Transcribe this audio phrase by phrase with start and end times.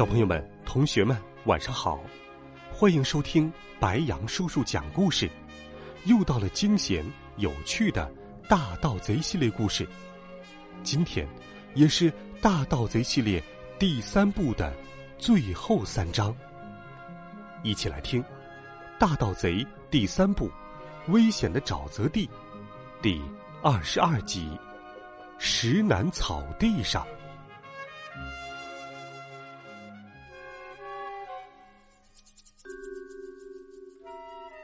[0.00, 1.14] 小朋友们、同学们，
[1.44, 2.00] 晚上好！
[2.72, 5.28] 欢迎收听白羊叔叔讲故事。
[6.06, 7.04] 又到了惊险
[7.36, 8.10] 有趣的
[8.48, 9.86] 大盗贼系列故事，
[10.82, 11.28] 今天
[11.74, 13.44] 也是大盗贼系列
[13.78, 14.72] 第三部的
[15.18, 16.34] 最后三章。
[17.62, 18.22] 一起来听
[18.98, 19.56] 《大盗贼》
[19.90, 20.48] 第三部
[21.12, 22.26] 《危险的沼泽地》
[23.02, 23.20] 第
[23.62, 24.48] 二十二集
[25.36, 27.04] 《石楠草地上》。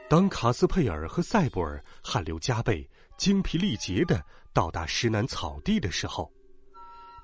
[0.09, 6.31] 当卡斯佩尔和塞布尔汗流浃背、精疲力竭的到达石楠草地的时候，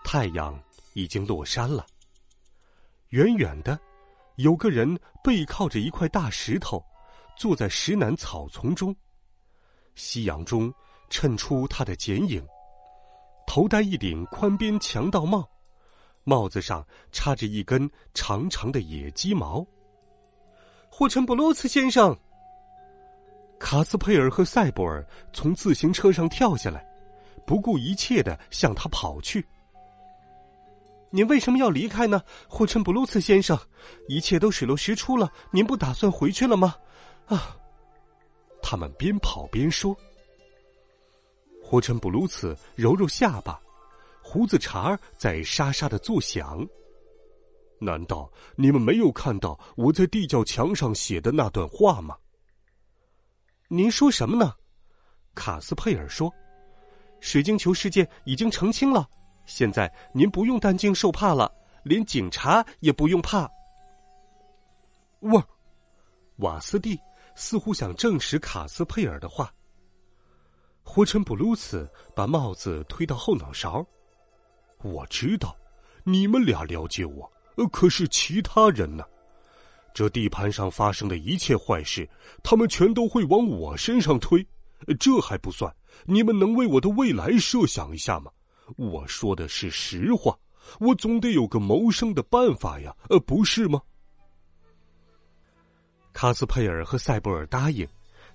[0.03, 0.61] 太阳
[0.93, 1.85] 已经落山了。
[3.09, 3.79] 远远的，
[4.35, 6.83] 有个人背靠着一块大石头，
[7.37, 8.93] 坐在石楠草丛中，
[9.95, 10.73] 夕阳中
[11.09, 12.45] 衬出他的剪影。
[13.47, 15.49] 头戴一顶宽边强盗帽，
[16.25, 19.65] 帽子上插着一根长长的野鸡毛。
[20.89, 22.13] 霍陈布鲁茨先生。
[23.63, 26.85] 卡斯佩尔和塞博尔从自行车上跳下来，
[27.47, 29.43] 不顾一切的向他跑去。
[31.09, 33.57] 您为什么要离开呢，霍琛布鲁茨先生？
[34.09, 36.75] 一切都水落石出了，您不打算回去了吗？
[37.25, 37.55] 啊！
[38.61, 39.95] 他们边跑边说。
[41.63, 43.57] 霍琛布鲁茨揉揉下巴，
[44.21, 46.67] 胡子茬儿在沙沙的作响。
[47.79, 52.17] 难道你们没有看到我在地窖墙上写的那段话吗？
[53.75, 54.53] 您说什么呢？
[55.33, 56.31] 卡斯佩尔说
[57.19, 59.09] ：“水晶球事件已经澄清了，
[59.47, 61.51] 现在您不用担惊受怕了，
[61.81, 63.49] 连警察也不用怕。”
[65.33, 65.43] 哇！
[66.35, 66.99] 瓦斯蒂
[67.33, 69.51] 似乎想证实卡斯佩尔的话。
[70.83, 73.83] 霍陈布鲁茨把帽子推到后脑勺。
[74.83, 75.57] 我知道，
[76.03, 77.27] 你们俩了解我，
[77.71, 79.03] 可是其他人呢？
[79.93, 82.09] 这地盘上发生的一切坏事，
[82.41, 84.45] 他们全都会往我身上推。
[84.99, 85.73] 这还不算，
[86.05, 88.31] 你们能为我的未来设想一下吗？
[88.75, 90.37] 我说的是实话，
[90.79, 93.81] 我总得有个谋生的办法呀，呃，不是吗？
[96.11, 97.87] 卡斯佩尔和塞博尔答应，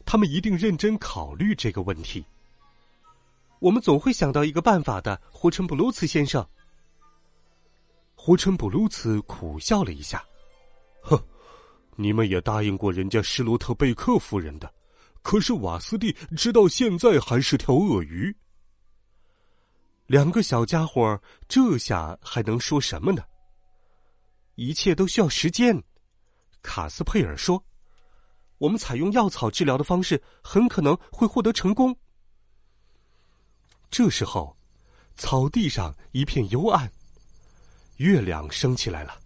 [0.06, 2.24] 他们一定认真考虑这个问题。
[3.58, 6.46] 我们总会想到一个办法的，胡陈布鲁茨先生。
[8.14, 10.24] 胡陈布鲁茨苦笑了一下，
[11.02, 11.20] 哼。
[12.00, 14.72] 你们也答应过人家施罗特贝克夫人的，
[15.20, 18.34] 可是瓦斯蒂直到现在还是条鳄鱼。
[20.06, 23.24] 两个小家伙这下还能说什么呢？
[24.54, 25.82] 一切都需要时间，
[26.62, 27.60] 卡斯佩尔说
[28.58, 31.94] ：“我们采用药草治疗的方式，很可能会获得成功。”
[33.90, 34.56] 这时候，
[35.16, 36.88] 草地上一片幽暗，
[37.96, 39.18] 月亮升起来了。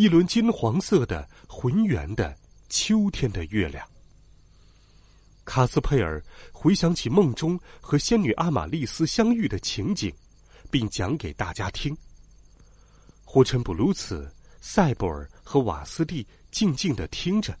[0.00, 2.34] 一轮金黄色的、浑圆的
[2.70, 3.86] 秋天的月亮。
[5.44, 10.10] 卡斯佩尔回想起梦中和仙女阿玛丽斯相遇的情景，
[10.70, 11.94] 并讲给大家听。
[13.26, 14.26] 霍陈布鲁茨、
[14.62, 17.54] 塞布尔和瓦斯蒂静静的听着。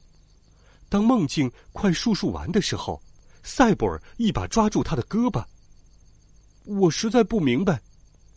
[0.88, 2.98] 当梦境快述述完的时候，
[3.42, 5.44] 塞布尔一把抓住他的胳膊。
[6.64, 7.78] 我实在不明白，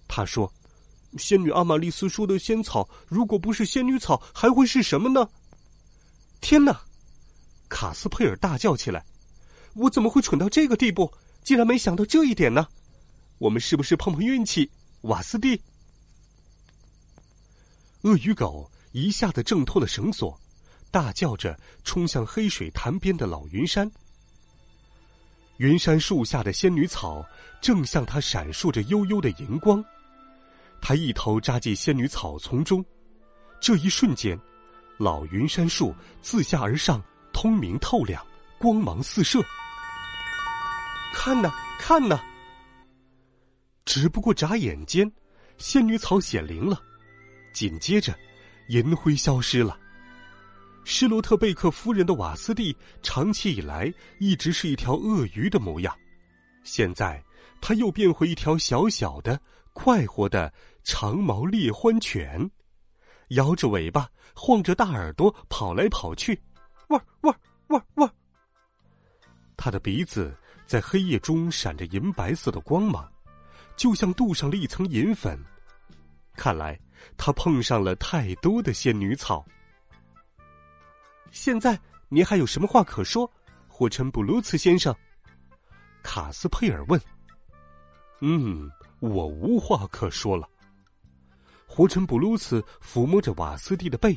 [0.09, 0.53] 他说。
[1.18, 5.28] 仙女阿玛丽斯说的仙草，如果不是仙女草，还会是什么呢？
[6.41, 6.81] 天哪！
[7.69, 9.03] 卡斯佩尔大叫起来
[9.74, 11.12] ：“我怎么会蠢到这个地步？
[11.44, 12.68] 竟然没想到这一点呢？
[13.40, 14.69] 我们是不是碰碰运气？”
[15.04, 15.60] 瓦斯蒂，
[18.04, 20.39] 鳄鱼狗一下子挣脱了绳索，
[20.92, 23.92] 大叫着冲向黑水潭边的老云山。
[25.57, 27.25] 云山树下的仙女草
[27.62, 29.83] 正向他闪烁着悠悠的银光。
[30.85, 32.83] 他一头扎进仙女草丛中，
[33.62, 34.38] 这一瞬间，
[34.97, 37.01] 老云杉树自下而上，
[37.31, 38.21] 通明透亮，
[38.59, 39.41] 光芒四射。
[41.13, 41.50] 看呐，
[41.80, 42.21] 看呐！
[43.85, 45.09] 只不过眨眼间，
[45.57, 46.77] 仙女草显灵了，
[47.53, 48.13] 紧接着，
[48.68, 49.80] 银灰消失了。
[50.83, 53.89] 施罗特贝克夫人的瓦斯蒂长期以来
[54.19, 55.97] 一直是一条鳄鱼的模样，
[56.65, 57.24] 现在
[57.62, 59.39] 它又变回一条小小的、
[59.71, 60.51] 快活的
[60.83, 62.50] 长毛猎欢犬，
[63.30, 66.39] 摇着尾巴，晃着大耳朵，跑来跑去，
[66.89, 67.35] 汪汪
[67.68, 68.13] 汪汪。
[69.56, 70.38] 它的鼻子
[70.68, 73.09] 在黑夜中闪着银白色的光芒，
[73.77, 75.41] 就像镀上了一层银粉。
[76.35, 76.77] 看来，
[77.15, 79.45] 它碰上了太多的仙女草。
[81.31, 83.30] 现在，你还有什么话可说，
[83.68, 84.94] 火尘布鲁茨先生？
[86.03, 87.00] 卡斯佩尔问。
[88.19, 88.69] 嗯，
[89.00, 90.50] 我无话可说了。
[91.75, 94.15] 胡尘布鲁斯抚摸着瓦斯蒂的背，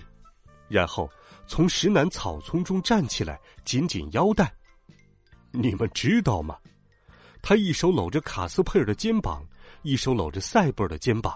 [0.68, 1.10] 然后
[1.46, 4.52] 从石楠草丛中站起来，紧紧腰带。
[5.52, 6.58] 你们知道吗？
[7.40, 9.42] 他一手搂着卡斯佩尔的肩膀，
[9.80, 11.34] 一手搂着塞布尔的肩膀。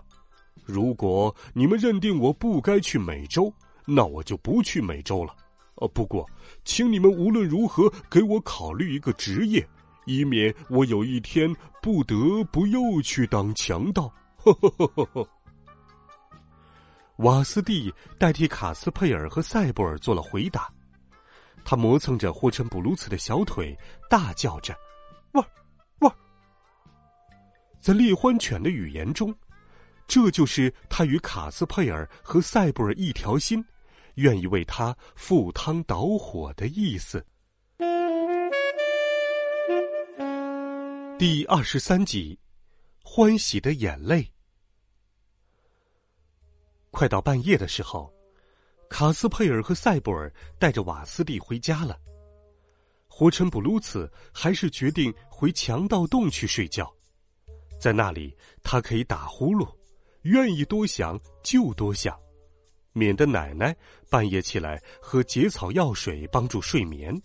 [0.66, 3.50] 如果你们认定我不该去美洲，
[3.86, 5.34] 那我就不去美洲了。
[5.76, 6.28] 哦，不过，
[6.66, 9.66] 请你们无论如何给我考虑一个职业。
[10.04, 11.50] 以免我有一天
[11.80, 12.14] 不得
[12.52, 14.12] 不又去当强盗。
[14.36, 15.28] 呵呵呵呵呵
[17.20, 20.72] 瓦斯蒂代替卡斯佩尔和塞布尔做了回答，
[21.62, 23.76] 他磨蹭着霍琛布鲁茨的小腿，
[24.08, 24.74] 大叫着
[25.32, 25.46] ：“汪，
[25.98, 26.10] 汪！”
[27.78, 29.34] 在猎欢犬的语言中，
[30.08, 33.62] 这就是他与卡斯佩尔和塞布尔一条心，
[34.14, 37.22] 愿意为他赴汤蹈火的意思。
[41.18, 42.38] 第二十三集，
[43.04, 44.26] 欢喜的眼泪。
[47.00, 48.12] 快到半夜的时候，
[48.90, 51.98] 卡斯佩尔和塞布尔带着瓦斯蒂回家了。
[53.08, 56.94] 霍尘布鲁茨还是决定回强盗洞去睡觉，
[57.80, 59.66] 在那里他可以打呼噜，
[60.24, 62.14] 愿意多想就多想，
[62.92, 63.74] 免得奶奶
[64.10, 67.18] 半夜起来喝解草药水帮助睡眠。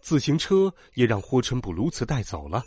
[0.00, 2.62] 自行车也让霍尘布鲁茨带走了，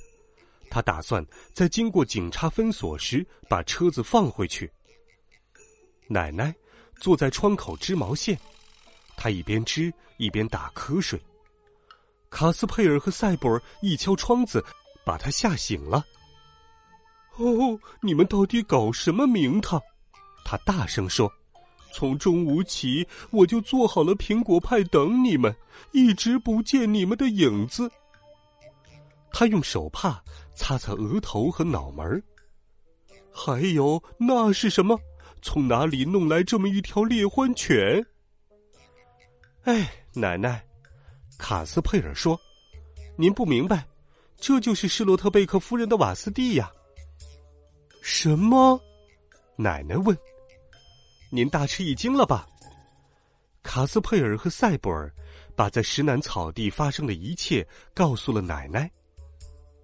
[0.70, 4.70] 他打算在经过警察分锁时把车子放回去。
[6.12, 6.54] 奶奶
[7.00, 8.38] 坐在窗口织毛线，
[9.16, 11.18] 她一边织一边打瞌睡。
[12.30, 14.64] 卡斯佩尔和赛博尔一敲窗子，
[15.06, 16.04] 把他吓醒了。
[17.38, 19.80] “哦，你们到底搞什么名堂？”
[20.44, 21.32] 他大声说。
[21.92, 25.56] 从中午起，我就做好了苹果派等你们，
[25.92, 27.92] 一直不见你们的影子。
[29.32, 30.24] 他用手帕
[30.54, 32.22] 擦擦额头和脑门儿
[33.32, 35.00] 还有那是什么？
[35.42, 38.06] 从哪里弄来这么一条猎欢犬？
[39.64, 40.64] 哎，奶奶，
[41.38, 42.40] 卡斯佩尔说
[43.18, 43.86] ：“您不明白，
[44.38, 46.72] 这就是施罗特贝克夫人的瓦斯蒂呀。”
[48.02, 48.80] 什么？
[49.56, 50.18] 奶奶问。
[51.32, 52.48] 您大吃一惊了吧？
[53.62, 55.14] 卡斯佩尔和塞博尔
[55.56, 58.90] 把在石南草地发生的一切告诉了奶奶。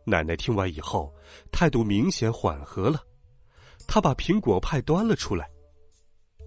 [0.05, 1.13] 奶奶听完以后，
[1.51, 3.03] 态度明显缓和了。
[3.87, 5.49] 他把苹果派端了出来。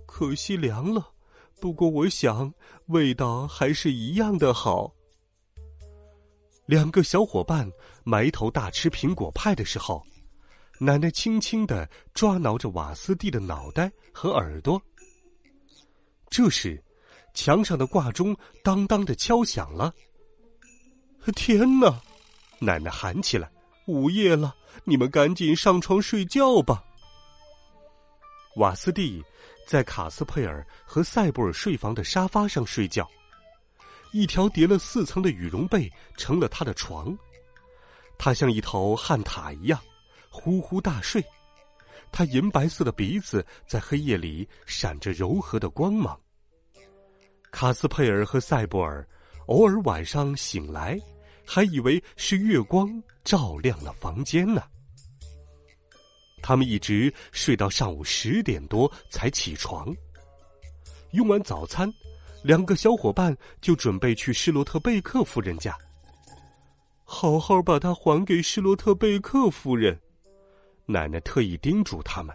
[0.07, 1.13] 可惜凉了，
[1.61, 2.53] 不过我想
[2.87, 4.93] 味道还是一样的好。
[6.67, 7.71] 两个小伙伴
[8.05, 10.05] 埋头大吃苹果派的时候。
[10.81, 14.81] 奶奶轻轻的抓挠着瓦斯蒂的脑袋和耳朵。
[16.31, 16.81] 这时，
[17.35, 19.93] 墙上的挂钟当当的敲响了。
[21.35, 22.01] 天哪！
[22.61, 23.51] 奶奶喊起来
[23.89, 24.55] ：“午夜了，
[24.85, 26.85] 你们赶紧上床睡觉吧。”
[28.59, 29.25] 瓦斯蒂
[29.67, 33.09] 在卡斯佩尔和塞布尔睡房的沙发上睡觉，
[34.13, 37.17] 一条叠了四层的羽绒被成了他的床，
[38.19, 39.81] 他像一头旱獭一样。
[40.31, 41.25] 呼呼大睡，
[42.11, 46.19] 他银白色的鼻子在黑夜里闪着柔和的光芒。
[47.51, 49.07] 卡斯佩尔和塞布尔
[49.47, 50.99] 偶尔晚上醒来，
[51.47, 54.63] 还以为是月光照亮了房间呢。
[56.43, 59.95] 他们一直睡到上午十点多才起床。
[61.13, 61.93] 用完早餐，
[62.43, 65.77] 两个小伙伴就准备去施罗特贝克夫人家，
[67.05, 69.99] 好好把它还给施罗特贝克夫人。
[70.85, 72.35] 奶奶特意叮嘱他们，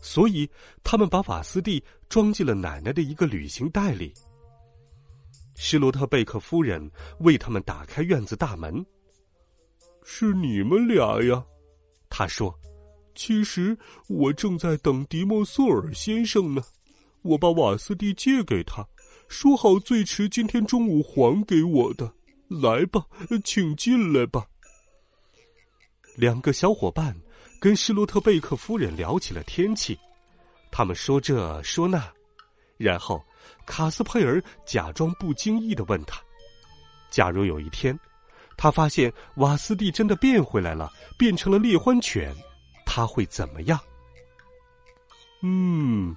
[0.00, 0.48] 所以
[0.82, 4.12] 他们把瓦斯蒂装进了奶奶的一个旅行袋里。
[5.56, 6.90] 施罗特贝克夫人
[7.20, 8.84] 为他们打开院子大门。
[10.04, 11.44] 是你们俩呀，
[12.10, 12.52] 他说。
[13.14, 13.76] 其实
[14.08, 16.62] 我正在等迪莫索尔先生呢。
[17.22, 18.86] 我把瓦斯蒂借给他，
[19.28, 22.12] 说好最迟今天中午还给我的。
[22.48, 23.04] 来吧，
[23.42, 24.46] 请进来吧。
[26.16, 27.14] 两个小伙伴。
[27.60, 29.98] 跟施罗特贝克夫人聊起了天气，
[30.70, 32.12] 他们说这说那，
[32.76, 33.24] 然后
[33.64, 36.20] 卡斯佩尔假装不经意的问他
[37.10, 37.98] ：“假如有一天，
[38.58, 42.34] 他发现瓦斯蒂真的变回来了，变成了猎欢犬，
[42.94, 43.76] 他会怎么样？
[45.42, 46.14] 嗯，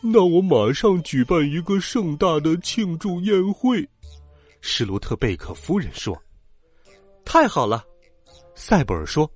[0.00, 3.84] 那我马上举办一个盛大的庆祝宴会。
[4.60, 6.16] 施罗特贝克夫人说
[7.26, 7.84] ：“太好了。”
[8.54, 9.28] 塞布尔说：“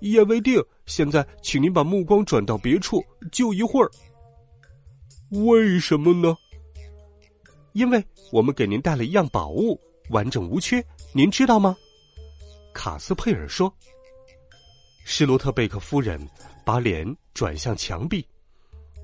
[0.00, 0.58] 一言为定。
[0.86, 3.90] 现在，请您把目光转到别处，就一会儿。
[5.46, 6.34] 为什么呢？
[7.74, 8.02] 因为
[8.32, 9.78] 我们给您带了一样宝物，
[10.08, 11.76] 完整无缺，您知道吗？”
[12.72, 13.70] 卡斯佩尔说。
[15.04, 16.18] 施罗特贝克夫人
[16.64, 18.26] 把脸转向墙壁。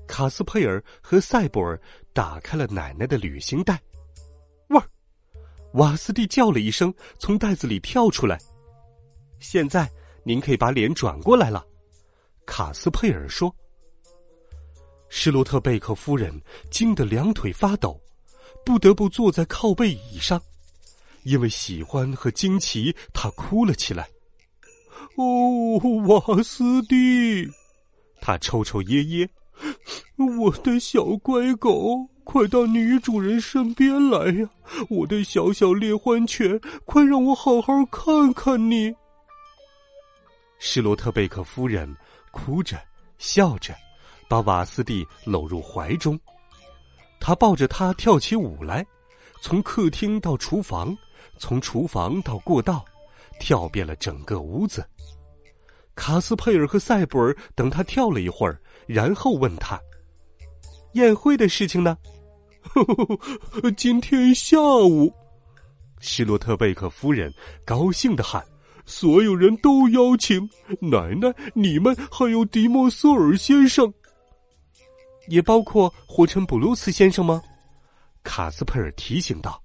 [0.07, 1.79] 卡斯佩尔和塞博尔
[2.11, 3.79] 打开了奶奶的旅行袋。
[4.69, 4.83] 味儿，
[5.73, 8.37] 瓦斯蒂叫了一声，从袋子里跳出来。
[9.39, 9.89] 现在
[10.23, 11.65] 您可以把脸转过来了，
[12.45, 13.55] 卡斯佩尔说。
[15.07, 16.33] 施罗特贝克夫人
[16.69, 18.01] 惊得两腿发抖，
[18.65, 20.41] 不得不坐在靠背椅上。
[21.23, 24.09] 因为喜欢和惊奇，他哭了起来。
[25.15, 25.77] 哦，
[26.07, 27.47] 瓦斯蒂，
[28.21, 29.29] 他抽抽噎噎。
[30.39, 34.49] 我的小乖狗，快到女主人身边来呀！
[34.89, 38.93] 我的小小猎欢犬，快让我好好看看你。
[40.57, 41.95] 施罗特贝克夫人
[42.31, 42.79] 哭着
[43.17, 43.75] 笑着，
[44.27, 46.19] 把瓦斯蒂搂入怀中。
[47.19, 48.85] 他抱着他跳起舞来，
[49.41, 50.95] 从客厅到厨房。
[51.37, 52.85] 从厨房到过道，
[53.39, 54.85] 跳遍了整个屋子。
[55.95, 59.79] 卡斯佩尔和塞布尔等他跳了一会儿，然后问他
[60.93, 61.97] ：“宴会的事情呢
[63.77, 65.11] ？”“今天下午。”
[65.99, 67.31] 施洛特贝克夫人
[67.65, 68.43] 高兴的喊
[68.85, 73.93] ：“所有人都邀请，奶奶、你们还有迪莫瑟尔先生，
[75.27, 77.41] 也包括霍臣布鲁斯先生吗？”
[78.23, 79.61] 卡斯佩尔提醒道。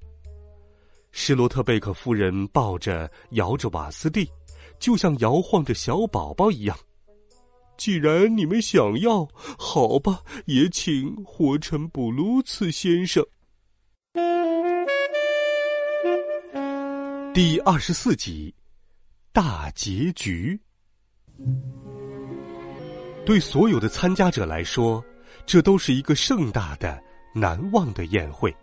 [1.12, 4.30] 施罗特贝克夫人抱着摇着瓦斯蒂，
[4.78, 6.76] 就像摇晃着小宝宝一样。
[7.76, 9.28] 既然你们想要，
[9.59, 13.23] 好吧，也请活成布鲁茨先生。
[17.35, 18.54] 第二十四集，
[19.33, 20.59] 大结局。
[23.26, 25.04] 对所有的参加者来说，
[25.45, 26.99] 这都是一个盛大的、
[27.35, 28.54] 难忘的宴会。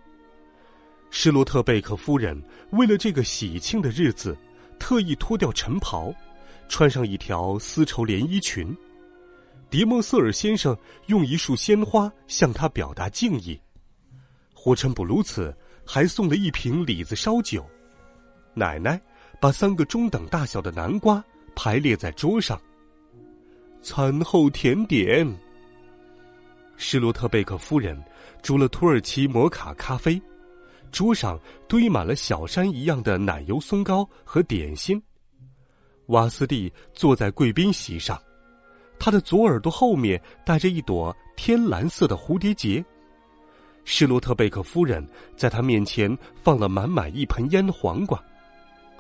[1.12, 2.42] 施罗特贝克夫人
[2.72, 4.36] 为了这个喜庆的日子，
[4.84, 6.14] 特意脱掉晨袍，
[6.68, 8.76] 穿上一条丝绸连衣裙。
[9.70, 13.58] 迪莫瑟尔先生用一束鲜花向他表达敬意。
[14.54, 17.66] 霍陈布鲁茨还送了一瓶李子烧酒。
[18.54, 19.02] 奶奶
[19.40, 21.24] 把三个中等大小的南瓜
[21.56, 22.62] 排列在桌上。
[23.82, 25.26] 餐后甜点。
[26.76, 27.98] 施罗特贝克夫人
[28.42, 30.22] 煮了土耳其摩卡咖啡。
[30.94, 35.02] 桌上堆满了小山一样的奶油松糕和点心。
[36.06, 38.22] 瓦斯蒂坐在贵宾席上，
[39.00, 42.84] 他的左耳朵后面戴着一朵天蓝色的蝴蝶结。
[43.86, 48.22] 施罗特贝克夫人在他面前放了满满一盆腌黄瓜。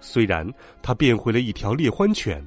[0.01, 0.45] 虽然
[0.81, 2.45] 他变回了一条猎欢犬，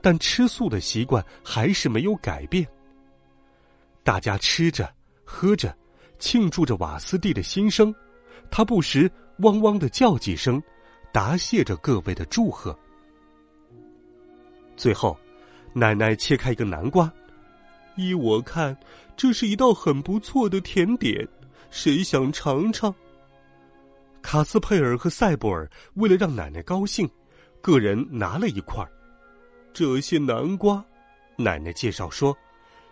[0.00, 2.66] 但吃素的习惯还是没有改变。
[4.02, 4.90] 大家吃着
[5.24, 5.76] 喝着，
[6.18, 7.94] 庆祝着瓦斯蒂的新生。
[8.56, 10.62] 他不时汪汪的叫几声，
[11.12, 12.78] 答谢着各位的祝贺。
[14.76, 15.18] 最后，
[15.72, 17.12] 奶奶切开一个南瓜，
[17.96, 18.76] 依我看，
[19.16, 21.26] 这是一道很不错的甜点，
[21.68, 22.94] 谁想尝尝？
[24.22, 27.10] 卡斯佩尔和塞布尔为了让奶奶高兴，
[27.60, 28.88] 个人拿了一块儿。
[29.72, 30.84] 这些南瓜，
[31.36, 32.32] 奶奶介绍说，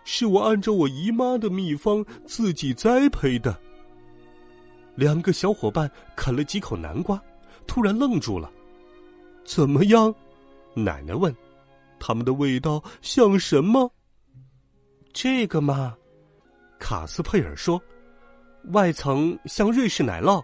[0.03, 3.57] 是我按照我姨妈的秘方自己栽培的。
[4.95, 7.21] 两个小伙伴啃了几口南瓜，
[7.65, 8.51] 突然愣住了。
[9.45, 10.13] 怎么样？
[10.73, 11.33] 奶奶问。
[11.99, 13.89] 它们的味道像什么？
[15.13, 15.95] 这个嘛，
[16.77, 17.81] 卡斯佩尔说，
[18.71, 20.43] 外层像瑞士奶酪，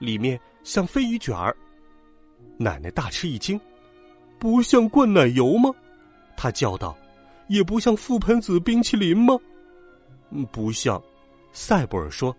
[0.00, 1.56] 里面像飞鱼卷儿。
[2.58, 3.60] 奶奶大吃一惊，
[4.38, 5.70] 不像灌奶油吗？
[6.36, 6.96] 他叫道。
[7.48, 9.38] 也不像覆盆子冰淇淋吗？
[10.50, 11.00] 不像，
[11.52, 12.36] 塞布尔说。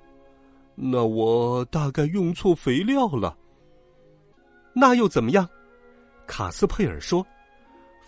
[0.79, 3.36] 那我大概用错肥料了。
[4.74, 5.50] 那又怎么样？
[6.27, 7.25] 卡斯佩尔说：“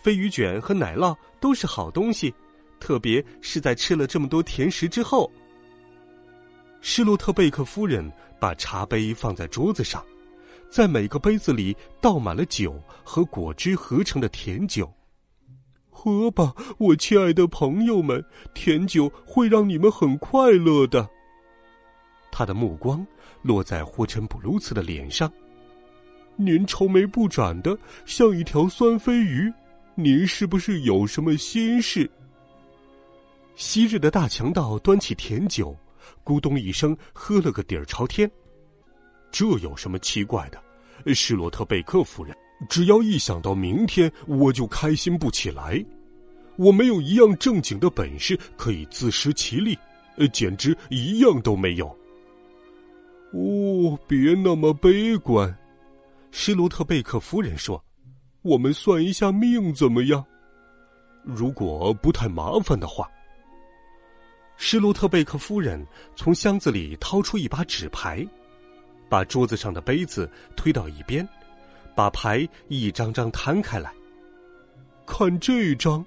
[0.04, 2.32] 飞鱼卷和奶酪都是好东西，
[2.78, 5.28] 特别是在吃了这么多甜食之后。”
[6.80, 8.08] 施洛特贝克夫人
[8.38, 10.00] 把茶杯放在桌子上，
[10.70, 14.88] 在每个杯子里倒满了酒和果汁合成的甜酒。
[15.90, 18.24] 喝吧，我亲爱的朋友们，
[18.54, 21.10] 甜酒会让你们很快乐的。
[22.30, 23.06] 他的目光
[23.42, 25.30] 落在霍琛布鲁茨的脸上。
[26.36, 29.52] 您愁眉不展的，像一条酸飞鱼。
[29.94, 32.10] 您是不是有什么心事？
[33.54, 35.76] 昔日的大强盗端起甜酒，
[36.24, 38.30] 咕咚一声喝了个底儿朝天。
[39.30, 41.14] 这有什么奇怪的？
[41.14, 42.34] 施罗特贝克夫人，
[42.68, 45.84] 只要一想到明天，我就开心不起来。
[46.56, 49.78] 我没有一样正经的本事可以自食其力，
[50.16, 51.94] 呃，简直一样都没有。
[53.32, 55.56] 哦，别那么悲观，
[56.30, 57.82] 施罗特贝克夫人说。
[58.42, 60.24] 我们算一下命怎么样？
[61.22, 63.06] 如果不太麻烦的话，
[64.56, 68.26] 施罗特贝克夫人从箱子里掏出一把纸牌，
[69.10, 71.28] 把桌子上的杯子推到一边，
[71.94, 73.92] 把牌一张张摊开来。
[75.06, 76.02] 看这张，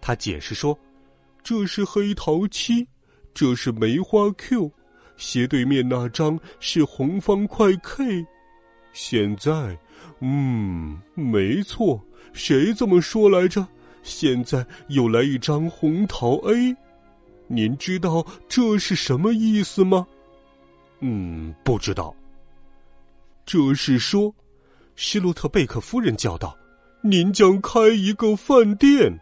[0.00, 0.78] 他解释说
[1.42, 2.86] ：“这是黑桃七，
[3.34, 4.70] 这是梅花 Q，
[5.16, 8.26] 斜对面那张是红方块 K。
[8.92, 9.78] 现在。”
[10.20, 12.00] 嗯，没错，
[12.32, 13.66] 谁这么说来着？
[14.02, 16.74] 现在又来一张红桃 A，
[17.46, 20.06] 您知道这是什么意思吗？
[21.00, 22.14] 嗯，不知道。
[23.44, 24.34] 这是说，
[24.94, 26.56] 希洛特贝克夫人叫道
[27.02, 29.18] ：“您将开一个饭店，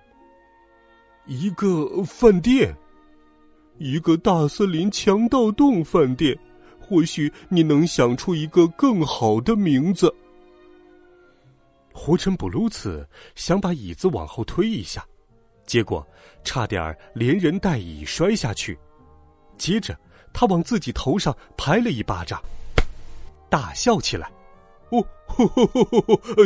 [1.26, 2.76] 一个饭店，
[3.78, 6.38] 一个大森林强盗洞饭店。
[6.84, 10.14] 或许你能想出一个更好的名字。”
[11.90, 15.06] 胡尘布鲁茨想把椅子往后推一下，
[15.64, 16.06] 结果
[16.44, 18.78] 差点连人带椅摔下去。
[19.56, 19.96] 接着，
[20.34, 22.42] 他往自己头上拍了一巴掌，
[23.48, 24.30] 大笑起来
[24.90, 25.06] ：“哦，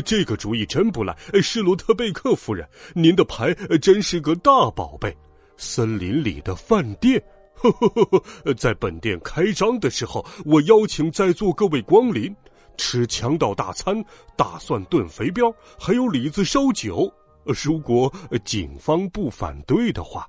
[0.04, 5.16] 这个主意真不赖，施罗特贝克夫人，您的牌真是个大宝贝。
[5.57, 7.23] 森林里的饭店，
[7.55, 12.35] 呵呵呵在本店开张的时候，我邀请在座各位光临。”
[12.79, 14.05] 吃强盗大餐，
[14.37, 17.11] 大蒜炖肥膘，还有李子烧酒。
[17.45, 18.13] 如果
[18.45, 20.29] 警方不反对的话，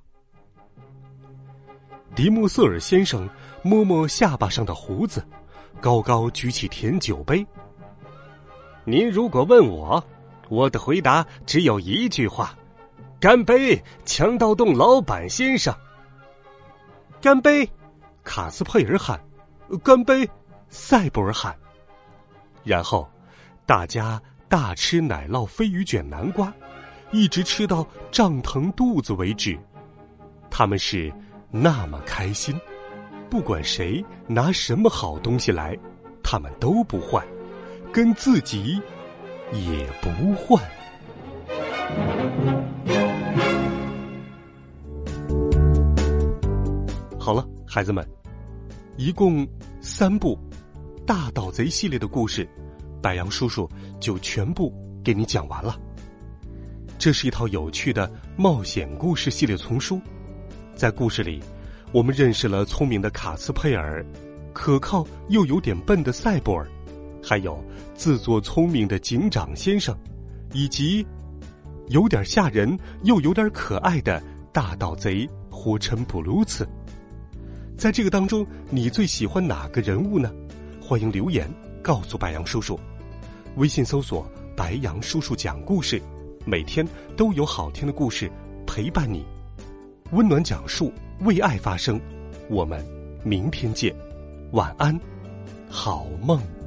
[2.14, 3.28] 迪穆瑟尔先生
[3.62, 5.22] 摸摸下巴上的胡子，
[5.78, 7.46] 高高举起甜酒杯。
[8.86, 10.02] 您如果问我，
[10.48, 12.56] 我的回答只有一句话：
[13.20, 15.74] 干杯，强盗洞老板先生！
[17.20, 17.68] 干杯！
[18.22, 19.20] 卡斯佩尔喊。
[19.82, 20.28] 干杯！
[20.68, 21.52] 塞博尔喊。
[22.62, 23.10] 然后，
[23.66, 26.54] 大家大吃奶酪飞鱼卷南瓜，
[27.10, 29.58] 一直吃到胀疼肚子为止。
[30.48, 31.12] 他们是
[31.50, 32.56] 那么开心，
[33.28, 35.76] 不管谁拿什么好东西来，
[36.22, 37.26] 他们都不换，
[37.92, 38.80] 跟自己
[39.50, 40.62] 也不换。
[47.70, 48.02] 孩子们，
[48.96, 49.46] 一共
[49.82, 50.38] 三部。
[51.06, 52.48] 大盗贼系列的故事，
[53.02, 55.78] 白杨叔叔就全部给你讲完了。
[56.98, 60.00] 这是一套有趣的冒险故事系列丛书，
[60.74, 61.42] 在故事里，
[61.92, 64.04] 我们认识了聪明的卡斯佩尔，
[64.52, 66.66] 可靠又有点笨的塞博尔，
[67.22, 67.62] 还有
[67.94, 69.96] 自作聪明的警长先生，
[70.52, 71.06] 以及
[71.88, 76.68] 有点吓人又有点可爱的大盗贼火尘布鲁茨。
[77.78, 80.32] 在这个当中，你最喜欢哪个人物呢？
[80.82, 81.48] 欢迎留言
[81.80, 82.78] 告诉白杨叔叔，
[83.54, 86.02] 微信搜索“白杨叔叔讲故事”，
[86.44, 86.84] 每天
[87.16, 88.28] 都有好听的故事
[88.66, 89.24] 陪伴你，
[90.10, 92.00] 温暖讲述，为爱发声。
[92.50, 92.84] 我们
[93.22, 93.94] 明天见，
[94.50, 94.98] 晚安，
[95.70, 96.57] 好梦。